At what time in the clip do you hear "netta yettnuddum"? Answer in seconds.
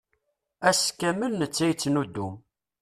1.35-2.35